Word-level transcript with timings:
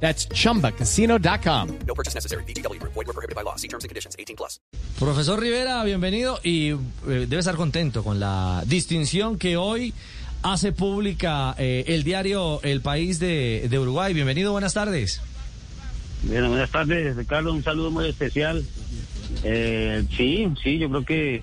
That's 0.00 0.28
chumbacasino.com. 0.28 1.68
No 1.86 1.94
purchase 1.94 2.14
necessary. 2.14 2.44
BGW. 2.44 2.80
Void 2.82 3.06
were 3.06 3.12
prohibited 3.12 3.34
by 3.34 3.42
law. 3.42 3.56
See 3.56 3.68
terms 3.68 3.84
and 3.84 3.88
conditions. 3.88 4.14
18 4.18 4.36
plus. 4.36 4.60
Profesor 4.98 5.38
Rivera, 5.38 5.84
bienvenido 5.84 6.40
y 6.42 6.70
eh, 6.70 6.76
debe 7.04 7.38
estar 7.38 7.56
contento 7.56 8.02
con 8.02 8.18
la 8.18 8.62
distinción 8.66 9.38
que 9.38 9.56
hoy 9.56 9.92
hace 10.42 10.72
pública 10.72 11.54
eh, 11.58 11.84
el 11.88 12.02
diario 12.02 12.60
El 12.62 12.80
País 12.80 13.18
de, 13.18 13.66
de 13.68 13.78
Uruguay. 13.78 14.14
Bienvenido, 14.14 14.52
buenas 14.52 14.74
tardes. 14.74 15.20
Bueno, 16.22 16.48
buenas 16.48 16.70
tardes, 16.70 17.16
Ricardo. 17.16 17.52
Un 17.52 17.62
saludo 17.62 17.90
muy 17.90 18.08
especial. 18.08 18.64
Eh, 19.44 20.04
sí, 20.16 20.48
sí, 20.62 20.78
yo 20.78 20.88
creo 20.88 21.04
que 21.04 21.42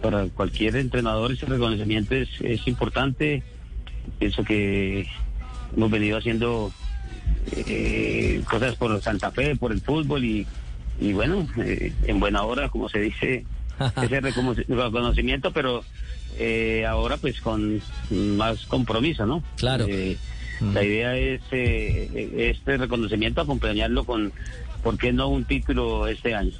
para 0.00 0.26
cualquier 0.28 0.76
entrenador 0.76 1.32
ese 1.32 1.46
reconocimiento 1.46 2.14
es, 2.14 2.28
es 2.40 2.66
importante. 2.66 3.42
Pienso 4.18 4.44
que 4.44 5.08
hemos 5.76 5.90
venido 5.90 6.18
haciendo 6.18 6.72
eh, 7.52 8.42
cosas 8.48 8.76
por 8.76 9.00
Santa 9.02 9.30
Fe, 9.30 9.56
por 9.56 9.72
el 9.72 9.80
fútbol 9.80 10.24
y, 10.24 10.46
y 11.00 11.12
bueno, 11.12 11.46
eh, 11.58 11.92
en 12.06 12.20
buena 12.20 12.42
hora, 12.42 12.68
como 12.68 12.88
se 12.88 13.00
dice, 13.00 13.44
ese 14.02 14.20
recono- 14.20 14.54
reconocimiento, 14.66 15.52
pero 15.52 15.84
eh, 16.38 16.84
ahora 16.86 17.16
pues 17.16 17.40
con 17.40 17.80
más 18.10 18.66
compromiso, 18.66 19.26
¿no? 19.26 19.42
Claro. 19.56 19.86
Eh, 19.88 20.16
La 20.60 20.82
idea 20.82 21.16
es 21.16 21.40
eh, 21.50 22.50
este 22.50 22.76
reconocimiento 22.76 23.40
acompañarlo 23.40 24.04
con, 24.04 24.32
¿por 24.82 24.98
qué 24.98 25.12
no 25.12 25.28
un 25.28 25.44
título 25.44 26.06
este 26.06 26.34
año? 26.34 26.52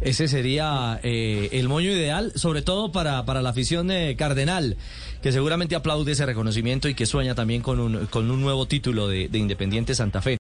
Ese 0.00 0.28
sería 0.28 1.00
eh, 1.02 1.48
el 1.52 1.68
moño 1.68 1.90
ideal, 1.90 2.32
sobre 2.34 2.62
todo 2.62 2.92
para, 2.92 3.24
para 3.24 3.40
la 3.40 3.50
afición 3.50 3.88
de 3.88 4.14
Cardenal, 4.16 4.76
que 5.22 5.32
seguramente 5.32 5.74
aplaude 5.74 6.12
ese 6.12 6.26
reconocimiento 6.26 6.88
y 6.88 6.94
que 6.94 7.06
sueña 7.06 7.34
también 7.34 7.62
con 7.62 7.80
un, 7.80 8.06
con 8.06 8.30
un 8.30 8.40
nuevo 8.40 8.66
título 8.66 9.08
de, 9.08 9.28
de 9.28 9.38
Independiente 9.38 9.94
Santa 9.94 10.20
Fe. 10.20 10.36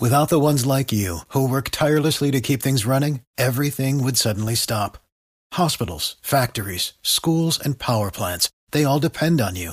Without 0.00 0.28
the 0.28 0.38
ones 0.38 0.66
like 0.66 0.92
you, 0.94 1.20
who 1.28 1.48
work 1.48 1.70
tirelessly 1.70 2.30
to 2.32 2.40
keep 2.40 2.60
things 2.60 2.84
running, 2.84 3.20
everything 3.38 4.02
would 4.02 4.16
suddenly 4.16 4.56
stop. 4.56 4.98
Hospitals, 5.52 6.16
factories, 6.22 6.94
schools, 7.02 7.60
and 7.64 7.78
power 7.78 8.10
plants, 8.10 8.50
they 8.72 8.84
all 8.84 8.98
depend 8.98 9.40
on 9.40 9.54
you. 9.54 9.72